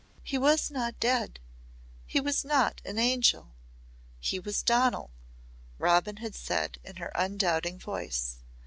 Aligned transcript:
"He 0.23 0.39
was 0.39 0.71
not 0.71 0.99
dead. 0.99 1.39
He 2.07 2.19
was 2.19 2.43
not 2.43 2.81
an 2.83 2.97
angel. 2.97 3.53
He 4.19 4.39
was 4.39 4.63
Donal," 4.63 5.11
Robin 5.77 6.17
had 6.17 6.33
said 6.33 6.79
in 6.83 6.95
her 6.95 7.11
undoubting 7.13 7.77
voice. 7.77 8.37